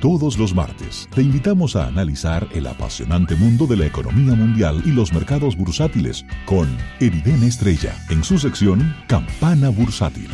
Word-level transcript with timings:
Todos 0.00 0.36
los 0.38 0.54
martes 0.54 1.08
te 1.14 1.20
invitamos 1.20 1.76
a 1.76 1.86
analizar 1.86 2.48
el 2.54 2.66
apasionante 2.66 3.34
mundo 3.34 3.66
de 3.66 3.76
la 3.76 3.84
economía 3.84 4.34
mundial 4.34 4.82
y 4.86 4.92
los 4.92 5.12
mercados 5.12 5.58
bursátiles 5.58 6.24
con 6.46 6.74
Eriden 7.00 7.42
Estrella 7.42 7.94
en 8.08 8.24
su 8.24 8.38
sección 8.38 8.96
Campana 9.08 9.68
Bursátil. 9.68 10.30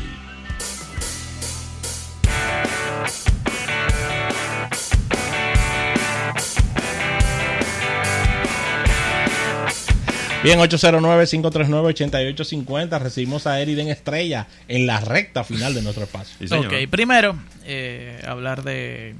Bien, 10.45 10.61
809-539-8850. 10.61 13.01
Recibimos 13.01 13.49
a 13.49 13.61
Eriden 13.61 13.89
Estrella 13.89 14.47
en 14.69 14.87
la 14.87 15.01
recta 15.01 15.43
final 15.43 15.75
de 15.75 15.83
nuestro 15.83 16.05
espacio. 16.05 16.57
ok, 16.57 16.73
primero, 16.89 17.35
eh, 17.65 18.23
hablar 18.25 18.63
de 18.63 19.17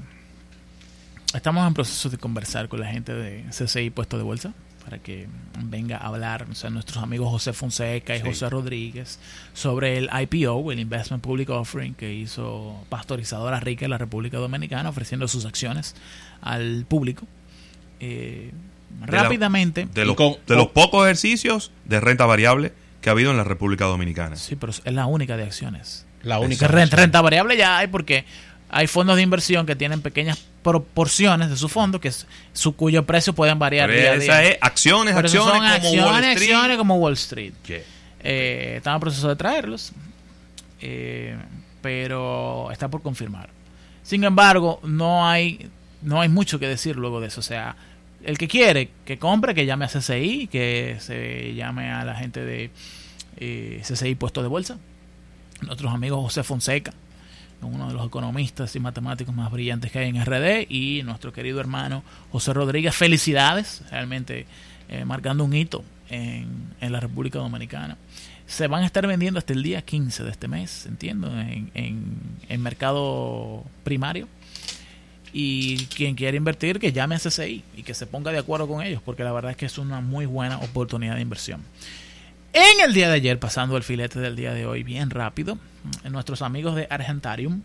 Estamos 1.33 1.67
en 1.67 1.73
proceso 1.73 2.09
de 2.09 2.17
conversar 2.17 2.69
con 2.69 2.79
la 2.79 2.87
gente 2.87 3.13
de 3.13 3.43
CCI 3.49 3.89
Puesto 3.89 4.17
de 4.17 4.23
Bolsa 4.23 4.53
para 4.87 4.99
que 4.99 5.27
venga 5.65 5.97
a 5.97 6.07
hablar, 6.07 6.47
o 6.49 6.55
sea, 6.55 6.69
nuestros 6.69 7.03
amigos 7.03 7.29
José 7.29 7.51
Fonseca 7.51 8.15
y 8.15 8.21
José 8.21 8.49
Rodríguez, 8.49 9.19
sobre 9.53 9.97
el 9.97 10.09
IPO, 10.09 10.71
el 10.71 10.79
Investment 10.79 11.21
Public 11.21 11.49
Offering, 11.49 11.93
que 11.93 12.13
hizo 12.13 12.85
Pastorizadora 12.87 13.59
Rica 13.59 13.83
en 13.83 13.91
la 13.91 13.97
República 13.97 14.37
Dominicana, 14.37 14.87
ofreciendo 14.87 15.27
sus 15.27 15.43
acciones 15.43 15.93
al 16.39 16.85
público. 16.87 17.27
Eh, 17.99 18.51
rápidamente. 19.01 19.89
de, 19.93 20.05
los, 20.05 20.15
de 20.15 20.55
los 20.55 20.67
pocos 20.67 21.03
ejercicios 21.03 21.73
de 21.83 21.99
renta 21.99 22.25
variable 22.25 22.71
que 23.01 23.09
ha 23.09 23.11
habido 23.11 23.31
en 23.31 23.37
la 23.37 23.43
República 23.43 23.83
Dominicana. 23.83 24.37
Sí, 24.37 24.55
pero 24.55 24.71
es 24.71 24.81
la 24.85 25.05
única 25.05 25.35
de 25.35 25.43
acciones. 25.43 26.05
La 26.23 26.39
única. 26.39 26.69
Renta, 26.69 26.95
renta 26.95 27.21
variable 27.21 27.57
ya 27.57 27.77
hay 27.77 27.87
porque 27.87 28.23
hay 28.69 28.87
fondos 28.87 29.15
de 29.15 29.21
inversión 29.21 29.65
que 29.65 29.75
tienen 29.75 30.01
pequeñas 30.01 30.43
proporciones 30.61 31.49
de 31.49 31.55
su 31.55 31.69
fondo 31.69 32.01
que 32.01 32.09
es, 32.09 32.27
su 32.53 32.75
cuyo 32.75 33.05
precio 33.05 33.33
pueden 33.33 33.59
variar 33.59 33.89
día 33.89 34.11
a 34.11 34.17
día. 34.17 34.43
Es 34.43 34.57
acciones, 34.61 35.15
acciones, 35.15 35.53
como 35.53 35.65
acciones, 35.65 36.05
Wall 36.05 36.23
Street. 36.23 36.51
acciones 36.53 36.77
como 36.77 36.95
Wall 36.97 37.13
Street. 37.13 37.53
Eh, 38.23 38.73
estamos 38.77 38.97
en 38.97 39.01
proceso 39.01 39.29
de 39.29 39.35
traerlos, 39.35 39.93
eh, 40.81 41.37
pero 41.81 42.69
está 42.71 42.89
por 42.89 43.01
confirmar. 43.01 43.49
Sin 44.03 44.23
embargo, 44.23 44.79
no 44.83 45.27
hay 45.27 45.69
no 46.01 46.21
hay 46.21 46.29
mucho 46.29 46.59
que 46.59 46.67
decir 46.67 46.95
luego 46.95 47.21
de 47.21 47.27
eso. 47.27 47.39
O 47.39 47.43
sea, 47.43 47.75
el 48.23 48.37
que 48.37 48.47
quiere 48.47 48.89
que 49.05 49.17
compre, 49.17 49.55
que 49.55 49.65
llame 49.65 49.85
a 49.85 49.87
CCI, 49.87 50.47
que 50.47 50.97
se 50.99 51.53
llame 51.55 51.91
a 51.91 52.03
la 52.03 52.15
gente 52.15 52.43
de 52.43 52.71
eh, 53.37 53.81
CCI 53.83 54.15
puesto 54.15 54.41
de 54.41 54.47
bolsa. 54.47 54.77
Nuestros 55.61 55.91
amigos 55.91 56.21
José 56.21 56.43
Fonseca, 56.43 56.93
uno 57.61 57.87
de 57.87 57.93
los 57.93 58.05
economistas 58.05 58.75
y 58.75 58.79
matemáticos 58.79 59.33
más 59.33 59.51
brillantes 59.51 59.91
que 59.91 59.99
hay 59.99 60.09
en 60.09 60.23
RD, 60.23 60.67
y 60.69 61.03
nuestro 61.03 61.33
querido 61.33 61.59
hermano 61.59 62.03
José 62.31 62.53
Rodríguez. 62.53 62.95
Felicidades, 62.95 63.83
realmente 63.91 64.45
eh, 64.89 65.05
marcando 65.05 65.43
un 65.43 65.53
hito 65.53 65.83
en, 66.09 66.47
en, 66.79 66.91
la 66.91 66.99
República 66.99 67.39
Dominicana. 67.39 67.97
Se 68.45 68.67
van 68.67 68.83
a 68.83 68.85
estar 68.85 69.05
vendiendo 69.05 69.37
hasta 69.37 69.53
el 69.53 69.61
día 69.61 69.81
15 69.81 70.23
de 70.23 70.31
este 70.31 70.47
mes, 70.47 70.85
entiendo, 70.85 71.27
en, 71.27 71.69
en, 71.73 72.61
mercado 72.61 73.65
primario. 73.83 74.27
Y 75.33 75.85
quien 75.87 76.15
quiera 76.15 76.37
invertir, 76.37 76.79
que 76.79 76.93
llame 76.93 77.15
a 77.15 77.19
CCI 77.19 77.63
y 77.75 77.83
que 77.83 77.93
se 77.93 78.07
ponga 78.07 78.31
de 78.31 78.37
acuerdo 78.37 78.67
con 78.67 78.81
ellos, 78.81 79.01
porque 79.03 79.25
la 79.25 79.33
verdad 79.33 79.51
es 79.51 79.57
que 79.57 79.65
es 79.65 79.77
una 79.77 79.99
muy 79.99 80.25
buena 80.25 80.57
oportunidad 80.59 81.15
de 81.15 81.21
inversión. 81.21 81.61
En 82.53 82.79
el 82.83 82.93
día 82.93 83.09
de 83.09 83.15
ayer, 83.15 83.39
pasando 83.39 83.77
el 83.77 83.83
filete 83.83 84.19
del 84.19 84.35
día 84.35 84.53
de 84.53 84.65
hoy 84.65 84.83
bien 84.83 85.09
rápido, 85.09 85.57
nuestros 86.09 86.41
amigos 86.41 86.75
de 86.75 86.87
Argentarium, 86.89 87.61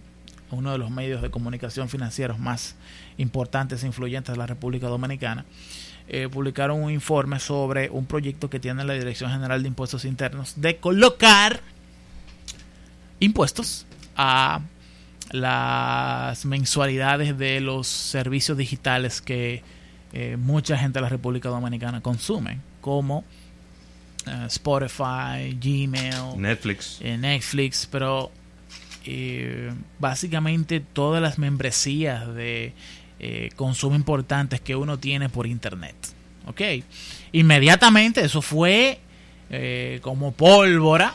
uno 0.50 0.72
de 0.72 0.78
los 0.78 0.90
medios 0.90 1.22
de 1.22 1.30
comunicación 1.30 1.88
financieros 1.88 2.38
más 2.38 2.76
importantes 3.16 3.82
e 3.82 3.86
influyentes 3.86 4.32
de 4.32 4.38
la 4.38 4.46
República 4.46 4.88
Dominicana, 4.88 5.44
eh, 6.08 6.28
publicaron 6.30 6.82
un 6.82 6.90
informe 6.90 7.38
sobre 7.38 7.88
un 7.88 8.06
proyecto 8.06 8.50
que 8.50 8.60
tiene 8.60 8.84
la 8.84 8.94
Dirección 8.94 9.30
General 9.30 9.62
de 9.62 9.68
Impuestos 9.68 10.04
Internos 10.04 10.60
de 10.60 10.76
colocar 10.76 11.60
impuestos 13.20 13.86
a 14.16 14.60
las 15.30 16.44
mensualidades 16.44 17.38
de 17.38 17.60
los 17.60 17.86
servicios 17.86 18.58
digitales 18.58 19.22
que 19.22 19.62
eh, 20.12 20.36
mucha 20.36 20.76
gente 20.76 20.98
de 20.98 21.02
la 21.02 21.08
República 21.08 21.48
Dominicana 21.48 22.02
consume, 22.02 22.60
como 22.80 23.24
eh, 24.26 24.46
Spotify, 24.46 25.58
Gmail, 25.60 26.36
Netflix, 26.36 26.98
eh, 27.00 27.16
Netflix, 27.16 27.88
pero 27.90 28.30
eh, 29.04 29.72
básicamente 29.98 30.80
todas 30.80 31.20
las 31.22 31.38
membresías 31.38 32.32
de 32.34 32.74
consumo 33.54 33.94
importantes 33.94 34.60
que 34.60 34.74
uno 34.74 34.98
tiene 34.98 35.28
por 35.28 35.46
internet. 35.46 35.94
¿Ok? 36.46 36.60
Inmediatamente 37.30 38.24
eso 38.24 38.42
fue 38.42 38.98
como 40.00 40.32
pólvora. 40.32 41.14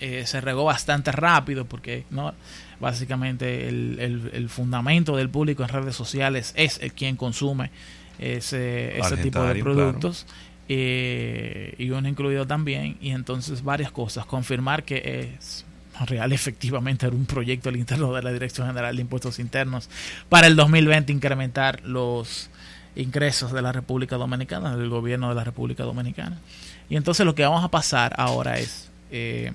se 0.00 0.40
regó 0.40 0.64
bastante 0.64 1.12
rápido 1.12 1.66
porque 1.66 2.04
no 2.08 2.32
básicamente 2.80 3.68
el, 3.68 4.48
fundamento 4.48 5.14
del 5.14 5.28
público 5.28 5.62
en 5.62 5.68
redes 5.68 5.94
sociales 5.94 6.54
es 6.56 6.78
el 6.80 6.94
quien 6.94 7.16
consume 7.16 7.70
ese, 8.18 8.98
ese 8.98 9.16
tipo 9.18 9.42
de 9.42 9.62
productos 9.62 10.26
eh, 10.74 11.74
y 11.76 11.90
uno 11.90 12.08
incluido 12.08 12.46
también, 12.46 12.96
y 13.02 13.10
entonces 13.10 13.62
varias 13.62 13.92
cosas, 13.92 14.24
confirmar 14.24 14.84
que 14.84 15.36
es 15.36 15.66
real 16.06 16.32
efectivamente 16.32 17.04
era 17.04 17.14
un 17.14 17.26
proyecto 17.26 17.68
al 17.68 17.76
interno 17.76 18.14
de 18.14 18.22
la 18.22 18.32
Dirección 18.32 18.66
General 18.66 18.96
de 18.96 19.02
Impuestos 19.02 19.38
Internos 19.38 19.90
para 20.30 20.46
el 20.46 20.56
2020 20.56 21.12
incrementar 21.12 21.82
los 21.84 22.48
ingresos 22.96 23.52
de 23.52 23.60
la 23.60 23.72
República 23.72 24.16
Dominicana, 24.16 24.74
del 24.74 24.88
gobierno 24.88 25.28
de 25.28 25.34
la 25.34 25.44
República 25.44 25.84
Dominicana. 25.84 26.40
Y 26.88 26.96
entonces 26.96 27.26
lo 27.26 27.34
que 27.34 27.42
vamos 27.42 27.62
a 27.62 27.68
pasar 27.68 28.14
ahora 28.16 28.58
es 28.58 28.88
eh, 29.10 29.52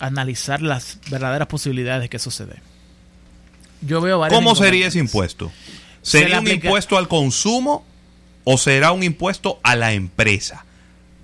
analizar 0.00 0.60
las 0.60 0.98
verdaderas 1.08 1.46
posibilidades 1.46 2.02
de 2.02 2.08
que 2.08 2.18
sucede. 2.18 2.56
Yo 3.80 4.00
veo 4.00 4.26
¿Cómo 4.28 4.56
sería 4.56 4.88
ese 4.88 4.98
impuesto? 4.98 5.52
¿Sería 6.02 6.40
un 6.40 6.48
impuesto 6.48 6.98
al 6.98 7.06
consumo 7.06 7.86
¿O 8.44 8.58
será 8.58 8.92
un 8.92 9.02
impuesto 9.02 9.60
a 9.62 9.76
la 9.76 9.92
empresa? 9.92 10.64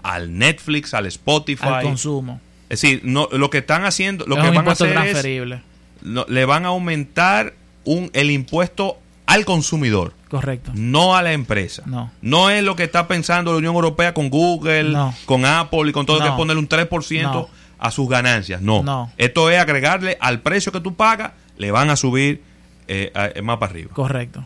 Al 0.02 0.38
Netflix, 0.38 0.94
al 0.94 1.06
Spotify. 1.06 1.66
Al 1.66 1.82
consumo. 1.82 2.40
Es 2.68 2.80
decir, 2.80 3.00
no, 3.04 3.28
lo 3.32 3.50
que 3.50 3.58
están 3.58 3.84
haciendo, 3.84 4.26
lo 4.26 4.36
que 4.36 4.50
van 4.50 4.68
a 4.68 4.72
hacer 4.72 4.96
es, 4.98 5.60
le 6.02 6.44
van 6.44 6.64
a 6.64 6.68
aumentar 6.68 7.54
un, 7.84 8.10
el 8.12 8.30
impuesto 8.30 8.98
al 9.26 9.44
consumidor. 9.44 10.14
Correcto. 10.28 10.72
No 10.74 11.16
a 11.16 11.22
la 11.22 11.32
empresa. 11.32 11.82
No. 11.86 12.10
No 12.22 12.50
es 12.50 12.62
lo 12.64 12.74
que 12.74 12.84
está 12.84 13.06
pensando 13.06 13.52
la 13.52 13.58
Unión 13.58 13.74
Europea 13.74 14.12
con 14.12 14.30
Google, 14.30 14.96
con 15.24 15.44
Apple 15.44 15.88
y 15.88 15.92
con 15.92 16.06
todo, 16.06 16.20
que 16.20 16.28
es 16.28 16.34
ponerle 16.34 16.60
un 16.60 16.68
3% 16.68 17.48
a 17.78 17.90
sus 17.90 18.08
ganancias. 18.08 18.60
No. 18.60 18.82
no. 18.82 19.12
Esto 19.16 19.50
es 19.50 19.58
agregarle 19.58 20.16
al 20.20 20.40
precio 20.40 20.72
que 20.72 20.80
tú 20.80 20.94
pagas, 20.94 21.32
le 21.56 21.70
van 21.70 21.90
a 21.90 21.96
subir 21.96 22.42
eh, 22.88 23.12
más 23.42 23.58
para 23.58 23.70
arriba. 23.70 23.90
Correcto. 23.92 24.44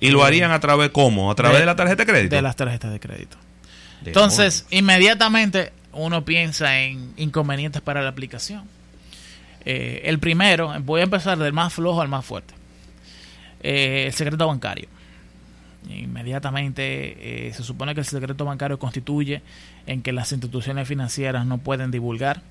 ¿Y 0.00 0.10
lo 0.10 0.24
harían 0.24 0.50
a 0.52 0.60
través 0.60 0.90
cómo? 0.90 1.30
¿A 1.30 1.34
través 1.34 1.60
de, 1.60 1.66
la 1.66 1.76
tarjeta 1.76 2.04
de 2.04 2.10
crédito? 2.10 2.36
De 2.36 2.42
las 2.42 2.56
tarjetas 2.56 2.92
de 2.92 3.00
crédito. 3.00 3.36
Entonces, 4.04 4.66
inmediatamente 4.70 5.72
uno 5.92 6.24
piensa 6.24 6.80
en 6.80 7.12
inconvenientes 7.16 7.82
para 7.82 8.02
la 8.02 8.10
aplicación. 8.10 8.64
Eh, 9.64 10.02
el 10.04 10.18
primero, 10.18 10.72
voy 10.80 11.00
a 11.00 11.04
empezar 11.04 11.38
del 11.38 11.52
más 11.52 11.72
flojo 11.72 12.00
al 12.00 12.08
más 12.08 12.24
fuerte. 12.24 12.54
Eh, 13.62 14.04
el 14.06 14.12
secreto 14.12 14.46
bancario. 14.46 14.88
Inmediatamente 15.88 17.48
eh, 17.48 17.52
se 17.52 17.62
supone 17.62 17.94
que 17.94 18.00
el 18.00 18.06
secreto 18.06 18.44
bancario 18.44 18.78
constituye 18.78 19.42
en 19.86 20.02
que 20.02 20.12
las 20.12 20.30
instituciones 20.32 20.86
financieras 20.86 21.46
no 21.46 21.58
pueden 21.58 21.90
divulgar 21.90 22.42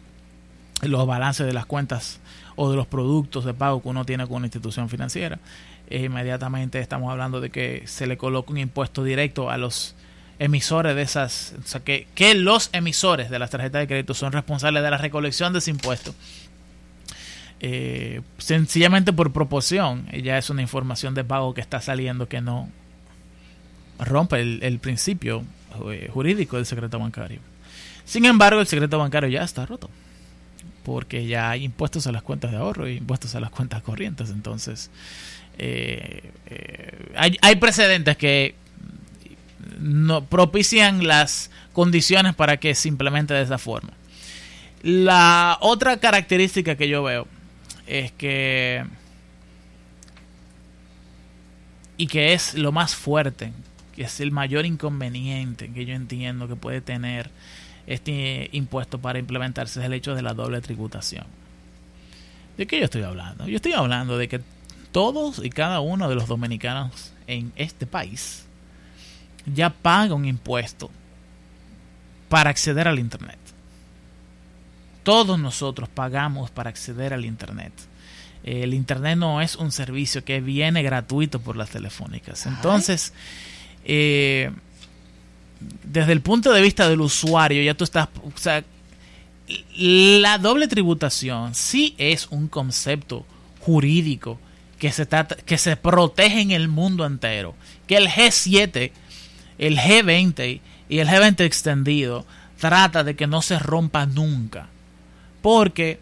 los 0.81 1.07
balances 1.07 1.45
de 1.45 1.53
las 1.53 1.65
cuentas 1.65 2.19
o 2.55 2.69
de 2.69 2.75
los 2.75 2.87
productos 2.87 3.45
de 3.45 3.53
pago 3.53 3.81
que 3.81 3.89
uno 3.89 4.05
tiene 4.05 4.25
con 4.25 4.37
una 4.37 4.47
institución 4.47 4.89
financiera. 4.89 5.39
E 5.89 6.03
inmediatamente 6.03 6.79
estamos 6.79 7.11
hablando 7.11 7.39
de 7.39 7.49
que 7.49 7.83
se 7.85 8.07
le 8.07 8.17
coloca 8.17 8.51
un 8.51 8.57
impuesto 8.57 9.03
directo 9.03 9.49
a 9.49 9.57
los 9.57 9.95
emisores 10.39 10.95
de 10.95 11.01
esas, 11.01 11.55
o 11.63 11.67
sea, 11.67 11.81
que, 11.81 12.07
que 12.13 12.35
los 12.35 12.69
emisores 12.73 13.29
de 13.29 13.39
las 13.39 13.49
tarjetas 13.49 13.79
de 13.79 13.87
crédito 13.87 14.13
son 14.13 14.33
responsables 14.33 14.83
de 14.83 14.91
la 14.91 14.97
recolección 14.97 15.53
de 15.53 15.59
ese 15.59 15.71
impuesto. 15.71 16.13
Eh, 17.59 18.21
sencillamente 18.37 19.13
por 19.13 19.33
proporción, 19.33 20.05
ya 20.11 20.37
es 20.37 20.49
una 20.49 20.61
información 20.61 21.15
de 21.15 21.23
pago 21.23 21.53
que 21.53 21.61
está 21.61 21.81
saliendo 21.81 22.27
que 22.27 22.41
no 22.41 22.69
rompe 23.97 24.41
el, 24.41 24.59
el 24.61 24.77
principio 24.77 25.43
eh, 25.89 26.09
jurídico 26.13 26.57
del 26.57 26.67
secreto 26.67 26.99
bancario. 26.99 27.39
Sin 28.05 28.25
embargo, 28.25 28.61
el 28.61 28.67
secreto 28.67 28.99
bancario 28.99 29.29
ya 29.29 29.43
está 29.43 29.65
roto 29.65 29.89
porque 30.87 31.27
ya 31.27 31.49
hay 31.49 31.65
impuestos 31.65 32.07
a 32.07 32.13
las 32.13 32.23
cuentas 32.23 32.51
de 32.51 32.55
ahorro 32.55 32.87
y 32.87 32.95
impuestos 32.95 33.35
a 33.35 33.41
las 33.41 33.49
cuentas 33.49 33.81
corrientes. 33.81 34.29
Entonces, 34.29 34.89
eh, 35.57 36.31
eh, 36.45 37.11
hay, 37.13 37.37
hay, 37.41 37.57
precedentes 37.57 38.15
que 38.15 38.55
no 39.81 40.23
propician 40.23 41.05
las 41.05 41.51
condiciones 41.73 42.35
para 42.35 42.55
que 42.55 42.73
se 42.73 42.87
implemente 42.87 43.33
de 43.33 43.41
esa 43.41 43.57
forma. 43.57 43.89
La 44.81 45.57
otra 45.59 45.97
característica 45.97 46.77
que 46.77 46.87
yo 46.87 47.03
veo 47.03 47.27
es 47.85 48.13
que 48.13 48.85
y 51.97 52.07
que 52.07 52.31
es 52.31 52.53
lo 52.53 52.71
más 52.71 52.95
fuerte, 52.95 53.51
que 53.93 54.03
es 54.03 54.21
el 54.21 54.31
mayor 54.31 54.65
inconveniente 54.65 55.69
que 55.69 55.85
yo 55.85 55.95
entiendo 55.95 56.47
que 56.47 56.55
puede 56.55 56.79
tener 56.79 57.29
este 57.87 58.49
impuesto 58.51 58.99
para 58.99 59.17
implementarse, 59.17 59.79
es 59.79 59.85
el 59.85 59.93
hecho 59.93 60.13
de 60.13 60.21
la 60.21 60.33
doble 60.33 60.61
tributación. 60.61 61.25
¿De 62.57 62.67
qué 62.67 62.79
yo 62.79 62.85
estoy 62.85 63.03
hablando? 63.03 63.47
Yo 63.47 63.55
estoy 63.55 63.73
hablando 63.73 64.17
de 64.17 64.27
que 64.27 64.41
todos 64.91 65.43
y 65.43 65.49
cada 65.49 65.79
uno 65.79 66.09
de 66.09 66.15
los 66.15 66.27
dominicanos 66.27 67.13
en 67.27 67.51
este 67.55 67.85
país 67.85 68.45
ya 69.45 69.69
paga 69.69 70.15
un 70.15 70.25
impuesto 70.25 70.89
para 72.29 72.49
acceder 72.49 72.87
al 72.87 72.99
Internet. 72.99 73.39
Todos 75.03 75.39
nosotros 75.39 75.87
pagamos 75.87 76.51
para 76.51 76.69
acceder 76.69 77.13
al 77.13 77.25
Internet. 77.25 77.71
El 78.43 78.73
Internet 78.73 79.17
no 79.17 79.41
es 79.41 79.55
un 79.55 79.71
servicio 79.71 80.23
que 80.23 80.41
viene 80.41 80.83
gratuito 80.83 81.39
por 81.39 81.55
las 81.55 81.69
telefónicas. 81.69 82.45
Entonces, 82.45 83.13
eh, 83.85 84.51
desde 85.59 86.11
el 86.11 86.21
punto 86.21 86.51
de 86.51 86.61
vista 86.61 86.87
del 86.89 87.01
usuario, 87.01 87.63
ya 87.63 87.73
tú 87.73 87.83
estás... 87.83 88.09
O 88.23 88.37
sea, 88.37 88.63
la 89.77 90.37
doble 90.37 90.67
tributación 90.67 91.55
sí 91.55 91.95
es 91.97 92.27
un 92.31 92.47
concepto 92.47 93.25
jurídico 93.59 94.39
que 94.79 94.91
se, 94.91 95.07
que 95.45 95.57
se 95.57 95.75
protege 95.77 96.41
en 96.41 96.51
el 96.51 96.67
mundo 96.67 97.05
entero. 97.05 97.55
Que 97.87 97.97
el 97.97 98.07
G7, 98.07 98.91
el 99.57 99.77
G20 99.77 100.61
y 100.89 100.99
el 100.99 101.07
G20 101.07 101.41
extendido 101.41 102.25
trata 102.59 103.03
de 103.03 103.15
que 103.15 103.27
no 103.27 103.41
se 103.41 103.59
rompa 103.59 104.05
nunca. 104.05 104.67
Porque 105.41 105.99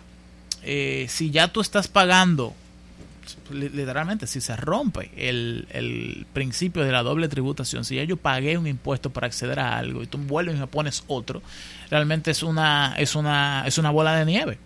eh, 0.64 1.06
si 1.10 1.32
ya 1.32 1.50
tú 1.50 1.62
estás 1.62 1.88
pagando, 1.88 2.56
literalmente, 3.52 4.28
si 4.28 4.42
se 4.42 4.56
rompe 4.56 5.12
el, 5.16 5.68
el, 5.72 6.26
principio 6.34 6.84
de 6.84 6.92
la 6.92 7.04
doble 7.04 7.28
tributación, 7.28 7.86
si 7.86 7.96
ya 7.96 8.04
yo 8.04 8.18
pagué 8.18 8.58
un 8.58 8.68
impuesto 8.68 9.10
para 9.10 9.28
acceder 9.28 9.60
a 9.60 9.78
algo 9.78 10.04
y 10.04 10.08
tú 10.08 10.18
vuelves 10.18 10.56
y 10.56 10.60
me 10.60 10.68
pones 10.68 11.04
otro, 11.08 11.42
realmente 11.90 12.32
es 12.32 12.44
una, 12.44 12.96
es 12.98 13.16
una, 13.16 13.64
es 13.66 13.78
una 13.78 13.92
bola 13.92 14.16
de 14.16 14.26
nieve 14.26 14.58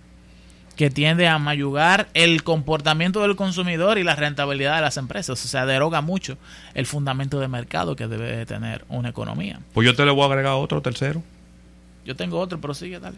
que 0.79 0.89
tiende 0.89 1.27
a 1.27 1.37
mayugar 1.39 2.07
el 2.13 2.41
comportamiento 2.43 3.21
del 3.21 3.35
consumidor 3.35 3.97
y 3.97 4.03
la 4.03 4.15
rentabilidad 4.15 4.77
de 4.77 4.81
las 4.81 4.95
empresas. 4.95 5.43
O 5.43 5.47
sea, 5.49 5.65
deroga 5.65 5.99
mucho 5.99 6.37
el 6.73 6.85
fundamento 6.85 7.41
de 7.41 7.49
mercado 7.49 7.97
que 7.97 8.07
debe 8.07 8.37
de 8.37 8.45
tener 8.45 8.85
una 8.87 9.09
economía. 9.09 9.59
Pues 9.73 9.85
yo 9.85 9.93
te 9.93 10.05
le 10.05 10.11
voy 10.11 10.23
a 10.23 10.27
agregar 10.27 10.53
otro 10.53 10.81
tercero. 10.81 11.21
Yo 12.05 12.15
tengo 12.15 12.39
otro, 12.39 12.61
pero 12.61 12.73
sigue, 12.73 12.97
dale. 12.97 13.17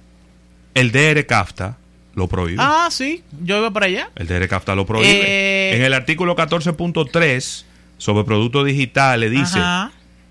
El 0.74 0.92
DR 0.92 1.24
CAFTA 1.28 1.78
lo 2.16 2.28
prohíbe. 2.28 2.58
Ah, 2.60 2.90
sí, 2.92 3.24
yo 3.44 3.58
iba 3.58 3.72
para 3.72 3.86
allá. 3.86 4.10
El 4.16 4.28
DR 4.28 4.48
CAFTA 4.48 4.76
lo 4.76 4.86
prohíbe. 4.86 5.10
Eh, 5.10 5.76
en 5.76 5.82
el 5.84 5.94
artículo 5.94 6.36
14.3 6.36 7.66
sobre 7.98 8.24
productos 8.24 8.66
digitales 8.66 9.32
dice... 9.32 9.60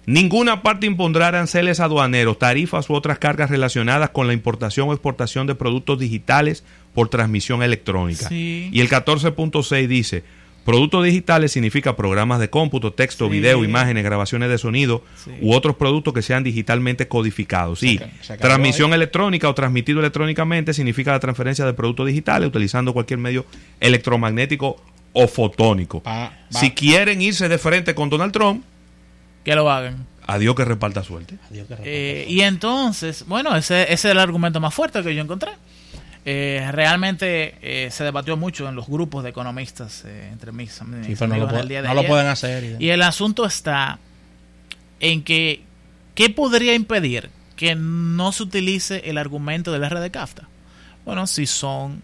Ninguna 0.06 0.62
parte 0.62 0.86
impondrá 0.86 1.28
aranceles 1.28 1.78
aduaneros, 1.78 2.38
tarifas 2.38 2.88
u 2.90 2.94
otras 2.94 3.18
cargas 3.18 3.50
relacionadas 3.50 4.10
con 4.10 4.26
la 4.26 4.32
importación 4.32 4.88
o 4.88 4.92
exportación 4.92 5.46
de 5.46 5.54
productos 5.54 6.00
digitales 6.00 6.64
por 6.94 7.08
transmisión 7.08 7.62
electrónica. 7.62 8.26
Y 8.32 8.80
el 8.80 8.88
14.6 8.88 9.86
dice, 9.86 10.24
productos 10.64 11.04
digitales 11.04 11.52
significa 11.52 11.96
programas 11.96 12.40
de 12.40 12.50
cómputo, 12.50 12.92
texto, 12.92 13.28
video, 13.28 13.64
imágenes, 13.64 14.04
grabaciones 14.04 14.48
de 14.48 14.58
sonido 14.58 15.02
u 15.40 15.52
otros 15.54 15.76
productos 15.76 16.14
que 16.14 16.22
sean 16.22 16.44
digitalmente 16.44 17.08
codificados. 17.08 17.82
Y 17.82 18.00
transmisión 18.40 18.92
electrónica 18.92 19.48
o 19.48 19.54
transmitido 19.54 20.00
electrónicamente 20.00 20.74
significa 20.74 21.12
la 21.12 21.20
transferencia 21.20 21.64
de 21.64 21.72
productos 21.72 22.06
digitales 22.06 22.48
utilizando 22.48 22.92
cualquier 22.92 23.18
medio 23.18 23.46
electromagnético 23.80 24.82
o 25.12 25.28
fotónico. 25.28 26.02
Si 26.50 26.70
quieren 26.72 27.20
irse 27.20 27.48
de 27.48 27.58
frente 27.58 27.94
con 27.94 28.10
Donald 28.10 28.32
Trump, 28.32 28.64
que 29.44 29.54
lo 29.54 29.70
hagan. 29.70 30.06
Adiós 30.26 30.54
que 30.54 30.64
reparta 30.64 31.02
suerte. 31.02 31.36
Eh, 31.82 32.26
y 32.28 32.42
entonces, 32.42 33.24
bueno, 33.26 33.56
ese, 33.56 33.82
ese, 33.84 33.92
es 33.92 34.04
el 34.04 34.18
argumento 34.18 34.60
más 34.60 34.72
fuerte 34.72 35.02
que 35.02 35.14
yo 35.14 35.22
encontré. 35.22 35.50
Eh, 36.24 36.68
realmente 36.72 37.54
eh, 37.62 37.90
se 37.90 38.04
debatió 38.04 38.36
mucho 38.36 38.68
en 38.68 38.74
los 38.74 38.86
grupos 38.86 39.24
de 39.24 39.30
economistas 39.30 40.04
eh, 40.04 40.28
entre 40.30 40.52
mis, 40.52 40.78
amigos 40.82 41.18
no, 41.50 41.58
lo, 41.58 41.64
día 41.64 41.80
de 41.80 41.88
no 41.88 41.94
lo 41.94 42.04
pueden 42.04 42.26
hacer. 42.26 42.76
Y 42.78 42.90
el 42.90 43.02
asunto 43.02 43.46
está 43.46 43.98
en 45.00 45.24
que, 45.24 45.62
¿qué 46.14 46.28
podría 46.28 46.74
impedir 46.74 47.30
que 47.56 47.74
no 47.74 48.32
se 48.32 48.42
utilice 48.42 49.08
el 49.08 49.16
argumento 49.16 49.72
del 49.72 49.88
RD 49.88 50.10
CAFTA? 50.10 50.48
Bueno, 51.06 51.26
si 51.26 51.46
son 51.46 52.02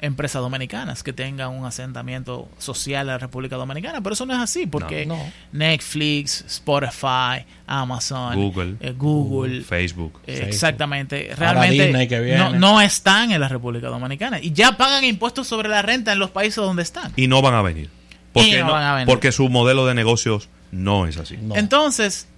empresas 0.00 0.42
dominicanas 0.42 1.02
que 1.02 1.12
tengan 1.12 1.50
un 1.50 1.64
asentamiento 1.64 2.48
social 2.58 3.02
en 3.02 3.06
la 3.06 3.18
República 3.18 3.56
Dominicana, 3.56 4.02
pero 4.02 4.12
eso 4.12 4.26
no 4.26 4.34
es 4.34 4.40
así, 4.40 4.66
porque 4.66 5.08
Netflix, 5.52 6.44
Spotify, 6.46 7.46
Amazon, 7.66 8.34
Google, 8.34 8.76
eh, 8.80 8.92
Google 8.96 9.62
Facebook, 9.62 10.20
eh, 10.26 10.44
exactamente, 10.46 11.32
realmente 11.36 11.90
no, 12.36 12.50
no, 12.52 12.80
están 12.80 13.32
en 13.32 13.40
la 13.40 13.48
República 13.48 13.88
Dominicana 13.88 14.38
y 14.40 14.52
ya 14.52 14.76
pagan 14.76 15.04
impuestos 15.04 15.46
sobre 15.46 15.68
la 15.68 15.82
renta 15.82 16.12
en 16.12 16.18
los 16.18 16.30
países 16.30 16.56
donde 16.56 16.82
están. 16.82 17.12
Y 17.16 17.26
no 17.26 17.40
van 17.40 17.54
a 17.54 17.62
venir. 17.62 17.90
Porque, 18.32 18.64
porque 19.06 19.32
su 19.32 19.48
modelo 19.48 19.86
de 19.86 19.94
negocios 19.94 20.50
no 20.70 21.06
es 21.06 21.16
así. 21.16 21.38
Entonces, 21.54 22.28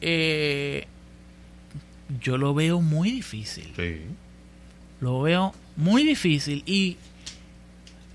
eh, 0.00 0.88
yo 2.20 2.36
lo 2.36 2.52
veo 2.52 2.80
muy 2.80 3.12
difícil. 3.12 3.72
Sí. 3.76 4.00
Lo 5.04 5.20
veo 5.20 5.54
muy 5.76 6.02
difícil 6.02 6.62
y 6.64 6.96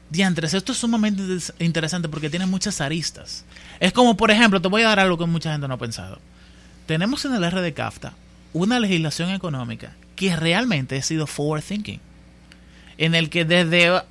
diantres, 0.10 0.56
esto 0.56 0.72
es 0.72 0.80
sumamente 0.80 1.22
interesante 1.60 2.10
porque 2.10 2.32
tiene 2.32 2.48
muchas 2.48 2.82
aristas. 2.82 3.46
Es 3.80 3.94
como, 3.94 4.18
por 4.18 4.32
ejemplo, 4.32 4.60
te 4.60 4.70
voy 4.70 4.82
a 4.82 4.88
dar 4.88 5.00
algo 5.00 5.16
que 5.16 5.28
mucha 5.28 5.52
gente 5.52 5.68
no 5.68 5.76
ha 5.76 5.78
pensado. 5.78 6.18
Tenemos 6.88 7.24
en 7.26 7.36
el 7.36 7.48
RD 7.48 7.76
CAFTA 7.76 8.14
una 8.54 8.80
legislación 8.80 9.30
económica 9.30 9.94
que 10.16 10.36
realmente 10.36 10.98
ha 10.98 11.04
sido 11.04 11.28
forward 11.28 11.62
thinking. 11.62 12.00
En 12.98 13.14
el 13.14 13.30
que 13.30 13.46
desde 13.46 14.02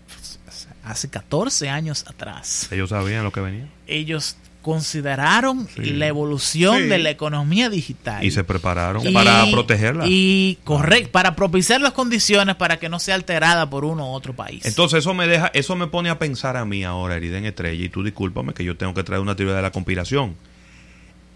hace 0.85 1.11
14 1.11 1.71
años 1.71 2.05
atrás. 2.07 2.69
Ellos 2.71 2.91
sabían 2.91 3.25
lo 3.25 3.33
que 3.33 3.41
venía. 3.41 3.67
Ellos 3.89 4.37
consideraron 4.63 5.69
la 5.77 6.07
evolución 6.07 6.89
de 6.89 6.99
la 6.99 7.11
economía 7.11 7.71
digital. 7.71 8.25
Y 8.25 8.31
se 8.31 8.45
prepararon 8.45 9.13
para 9.13 9.47
protegerla. 9.51 10.05
Y 10.07 10.59
correcto, 10.65 11.11
para 11.13 11.37
propiciar 11.37 11.81
las 11.81 11.93
condiciones 11.93 12.57
para 12.57 12.79
que 12.79 12.89
no 12.89 12.99
sea 12.99 13.15
alterada 13.15 13.71
por 13.71 13.85
uno 13.85 14.11
u 14.11 14.15
otro 14.15 14.35
país. 14.35 14.65
Entonces 14.67 15.01
eso 15.01 15.15
me 15.15 15.27
deja, 15.27 15.51
eso 15.55 15.77
me 15.77 15.87
pone 15.87 16.11
a 16.11 16.19
pensar 16.19 16.57
a 16.57 16.65
mí 16.65 16.85
ahora, 16.85 17.17
Eriden 17.17 17.45
Estrella, 17.45 17.85
y 17.85 17.89
tú 17.89 18.03
discúlpame 18.03 18.53
que 18.53 18.65
yo 18.65 18.77
tengo 18.77 18.95
que 18.95 19.05
traer 19.05 19.23
una 19.23 19.37
teoría 19.37 19.55
de 19.55 19.63
la 19.63 19.71
conspiración. 19.71 20.37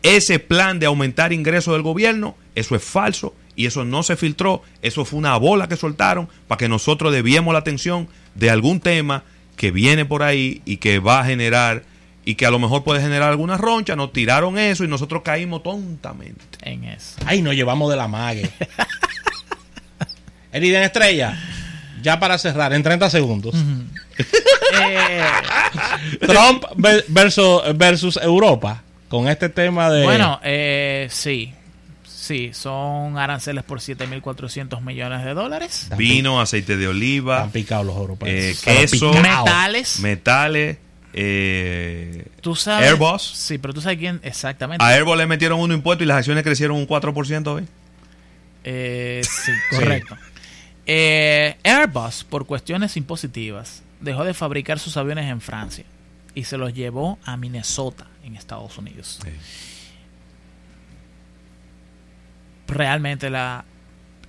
Ese 0.03 0.41
plan 0.41 0.81
de 0.81 0.87
aumentar 0.87 1.33
ingresos 1.33 1.75
del 1.75 1.83
gobierno, 1.83 2.37
eso 2.57 2.75
es 2.75 2.83
falso 2.83 3.35
y 3.55 3.67
eso 3.67 3.85
no 3.85 4.03
se 4.03 4.17
filtró, 4.17 4.63
eso 4.83 5.05
fue 5.05 5.19
una 5.19 5.37
bola 5.37 5.69
que 5.69 5.77
soltaron 5.77 6.29
para 6.49 6.59
que 6.59 6.69
nosotros 6.69 7.13
debiemos 7.13 7.53
la 7.53 7.61
atención 7.61 8.09
de 8.35 8.51
algún 8.51 8.81
tema 8.81 9.23
que 9.57 9.71
viene 9.71 10.05
por 10.05 10.23
ahí 10.25 10.61
y 10.65 10.79
que 10.79 10.99
va 10.99 11.21
a 11.21 11.25
generar 11.25 11.85
y 12.25 12.35
que 12.37 12.47
a 12.47 12.51
lo 12.51 12.59
mejor 12.59 12.85
puede 12.85 13.01
generar 13.01 13.31
alguna 13.31 13.57
roncha, 13.57 13.97
nos 13.97 14.13
tiraron 14.13 14.59
eso 14.59 14.85
y 14.85 14.89
nosotros 14.89 15.23
caímos 15.23 15.63
tontamente. 15.63 16.43
En 16.63 16.85
eso. 16.85 17.17
Ay, 17.27 17.43
nos 17.43 17.55
llevamos 17.55 17.91
de 17.91 17.97
la 17.97 18.09
mague. 18.09 18.51
Eriden 20.53 20.83
Estrella, 20.83 21.37
ya 22.03 22.21
para 22.21 22.39
cerrar, 22.39 22.73
en 22.73 22.83
30 22.83 23.11
segundos. 23.11 23.55
Eh, 24.75 25.23
Trump 26.21 26.65
versus, 27.09 27.61
versus 27.75 28.17
Europa, 28.17 28.83
con 29.11 29.29
este 29.29 29.51
tema 29.51 29.91
de... 29.91 30.03
Bueno, 30.03 30.41
eh, 30.43 31.09
sí. 31.11 31.53
Sí, 32.07 32.53
son 32.55 33.19
aranceles 33.19 33.65
por 33.65 33.81
7.400 33.81 34.81
millones 34.81 35.25
de 35.25 35.35
dólares. 35.35 35.89
Vino, 35.99 36.41
aceite 36.41 36.79
de 36.79 36.89
oliva. 36.89 37.43
Han 37.43 37.51
picado 37.51 37.85
los 37.85 37.97
europeos. 37.97 38.31
Eh, 38.33 38.57
queso. 38.65 39.13
Metales. 39.13 40.01
Metales 40.01 40.79
eh, 41.15 42.27
¿Tú 42.41 42.55
sabes? 42.55 42.89
Airbus. 42.89 43.23
Sí, 43.23 43.59
pero 43.59 43.75
tú 43.75 43.81
sabes 43.81 43.99
quién 43.99 44.21
exactamente. 44.23 44.85
A 44.85 44.89
Airbus 44.89 45.17
le 45.17 45.27
metieron 45.27 45.61
un 45.61 45.73
impuesto 45.73 46.05
y 46.05 46.07
las 46.07 46.19
acciones 46.19 46.43
crecieron 46.43 46.77
un 46.77 46.87
4% 46.87 47.47
hoy. 47.49 47.67
Eh, 48.65 49.23
sí, 49.45 49.53
correcto. 49.71 50.17
Eh, 50.87 51.57
Airbus, 51.63 52.25
por 52.25 52.47
cuestiones 52.47 52.97
impositivas, 52.97 53.83
dejó 54.01 54.25
de 54.25 54.35
fabricar 54.35 54.79
sus 54.79 54.97
aviones 54.97 55.31
en 55.31 55.41
Francia 55.41 55.85
y 56.35 56.45
se 56.45 56.57
los 56.57 56.73
llevó 56.73 57.19
a 57.25 57.37
Minnesota, 57.37 58.07
en 58.25 58.37
Estados 58.37 58.79
Unidos. 58.79 59.21
Realmente 62.67 63.29
la, 63.29 63.65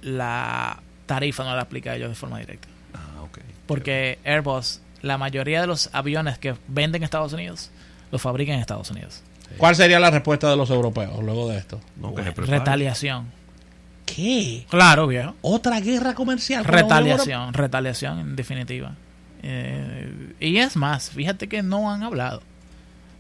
la 0.02 0.82
tarifa 1.06 1.44
no 1.44 1.56
la 1.56 1.62
aplica 1.62 1.92
a 1.92 1.96
ellos 1.96 2.10
de 2.10 2.16
forma 2.16 2.40
directa. 2.40 2.68
Ah, 2.94 3.22
ok. 3.24 3.40
Porque 3.66 4.20
Airbus 4.26 4.82
la 5.04 5.20
mayoría 5.20 5.62
de 5.62 5.68
los 5.68 5.90
aviones 5.94 6.40
que 6.40 6.56
venden 6.68 7.02
en 7.02 7.04
Estados 7.04 7.34
Unidos 7.34 7.70
los 8.12 8.22
fabrican 8.22 8.56
en 8.56 8.62
Estados 8.62 8.90
Unidos. 8.90 9.22
¿Cuál 9.58 9.76
sería 9.76 10.00
la 10.00 10.10
respuesta 10.10 10.50
de 10.50 10.56
los 10.56 10.70
europeos 10.72 11.22
luego 11.22 11.50
de 11.50 11.58
esto? 11.58 11.80
retaliación. 12.38 13.32
¿Qué? 14.06 14.66
Claro, 14.70 15.08
viejo. 15.08 15.36
Otra 15.42 15.80
guerra 15.80 16.16
comercial. 16.16 16.64
Retaliación, 16.66 17.54
retaliación 17.54 18.20
en 18.20 18.36
definitiva. 18.36 18.96
Eh, 19.44 20.34
y 20.40 20.58
es 20.58 20.76
más, 20.76 21.10
fíjate 21.10 21.48
que 21.48 21.62
no 21.62 21.92
han 21.92 22.04
hablado. 22.04 22.42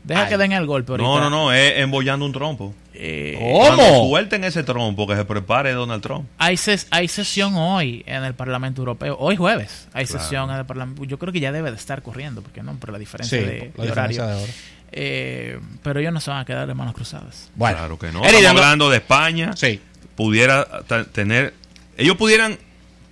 Deja 0.03 0.27
que 0.27 0.37
den 0.37 0.51
el 0.51 0.65
golpe 0.65 0.91
ahorita. 0.93 1.07
No, 1.07 1.19
no, 1.19 1.29
no, 1.29 1.53
es 1.53 1.77
embollando 1.79 2.25
un 2.25 2.33
trompo. 2.33 2.73
Eh, 2.93 3.35
Cuando 3.39 3.83
¿Cómo? 3.83 4.09
suelten 4.09 4.43
ese 4.43 4.63
trompo, 4.63 5.07
que 5.07 5.15
se 5.15 5.25
prepare 5.25 5.71
Donald 5.71 6.03
Trump. 6.03 6.27
hay, 6.37 6.55
ses- 6.57 6.87
hay 6.91 7.07
sesión 7.07 7.55
hoy 7.55 8.03
en 8.05 8.23
el 8.23 8.33
Parlamento 8.35 8.81
Europeo. 8.81 9.15
Hoy 9.19 9.35
jueves 9.35 9.87
hay 9.93 10.05
sesión 10.05 10.49
en 10.51 10.57
el 10.57 10.65
Parlamento. 10.65 11.03
Yo 11.05 11.17
creo 11.17 11.31
que 11.33 11.39
ya 11.39 11.51
debe 11.51 11.71
de 11.71 11.77
estar 11.77 12.01
corriendo, 12.01 12.41
porque 12.41 12.61
no, 12.61 12.73
por 12.75 12.91
la 12.91 12.99
diferencia 12.99 13.39
Sí, 13.39 13.43
de, 13.45 13.51
la 13.75 13.83
de 13.83 13.89
diferencia 13.89 14.23
horario. 14.23 14.25
de 14.25 14.43
hora. 14.43 14.53
Eh, 14.91 15.59
pero 15.81 15.99
ellos 16.01 16.13
no 16.13 16.19
se 16.19 16.29
van 16.29 16.41
a 16.41 16.45
quedar 16.45 16.67
de 16.67 16.73
manos 16.75 16.93
cruzadas. 16.93 17.49
Bueno, 17.55 17.77
claro 17.77 17.97
que 17.97 18.11
no. 18.11 18.23
Estamos 18.23 18.45
hablando 18.61 18.89
de 18.89 18.97
España. 18.97 19.53
Sí. 19.55 19.79
Pudiera 20.15 20.67
tener. 21.13 21.53
Ellos 21.97 22.15
pudieran 22.17 22.59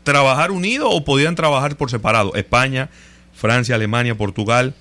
trabajar 0.03 0.51
unidos 0.51 0.89
o 0.91 1.03
pudieran 1.03 1.33
trabajar 1.35 1.75
por 1.77 1.89
separado. 1.89 2.35
España, 2.35 2.89
Francia, 3.33 3.73
Alemania, 3.75 4.13
Portugal. 4.15 4.75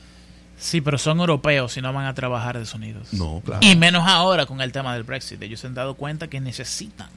Sí, 0.60 0.82
pero 0.82 0.98
son 0.98 1.20
europeos 1.20 1.76
y 1.78 1.80
no 1.80 1.90
van 1.92 2.06
a 2.06 2.14
trabajar 2.14 2.58
desunidos. 2.58 3.12
No, 3.14 3.40
claro. 3.44 3.60
Y 3.66 3.76
menos 3.76 4.06
ahora 4.06 4.44
con 4.44 4.60
el 4.60 4.72
tema 4.72 4.92
del 4.92 5.04
Brexit. 5.04 5.42
Ellos 5.42 5.58
se 5.60 5.66
han 5.66 5.74
dado 5.74 5.94
cuenta 5.94 6.28
que 6.28 6.38
necesitan 6.38 7.08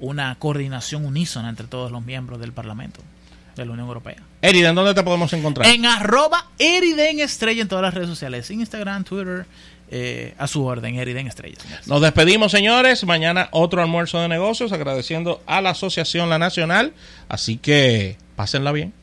una 0.00 0.34
coordinación 0.38 1.04
unísona 1.04 1.50
entre 1.50 1.66
todos 1.66 1.92
los 1.92 2.02
miembros 2.02 2.40
del 2.40 2.52
Parlamento 2.52 3.02
de 3.54 3.66
la 3.66 3.72
Unión 3.72 3.86
Europea. 3.86 4.16
Eriden, 4.40 4.74
¿dónde 4.74 4.94
te 4.94 5.02
podemos 5.02 5.30
encontrar? 5.34 5.68
En 5.68 5.84
arroba 5.84 6.46
Eriden 6.58 7.20
Estrella 7.20 7.60
en 7.60 7.68
todas 7.68 7.82
las 7.82 7.92
redes 7.92 8.08
sociales. 8.08 8.50
Instagram, 8.50 9.04
Twitter, 9.04 9.44
eh, 9.90 10.34
a 10.38 10.46
su 10.46 10.64
orden, 10.64 10.98
Eriden 10.98 11.26
Estrella. 11.26 11.56
señores. 11.60 11.86
Nos 11.86 12.00
despedimos, 12.00 12.50
señores. 12.50 13.04
Mañana 13.04 13.48
otro 13.52 13.82
almuerzo 13.82 14.20
de 14.20 14.28
negocios, 14.28 14.72
agradeciendo 14.72 15.42
a 15.46 15.60
la 15.60 15.70
Asociación 15.70 16.30
La 16.30 16.38
Nacional. 16.38 16.94
Así 17.28 17.58
que 17.58 18.16
pásenla 18.36 18.72
bien. 18.72 18.94